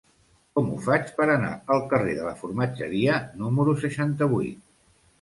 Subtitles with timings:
[0.59, 4.63] Com ho faig per anar al carrer de la Formatgeria número seixanta-vuit?